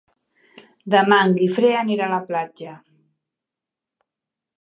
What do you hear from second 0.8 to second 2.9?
Demà en Guifré anirà a la platja.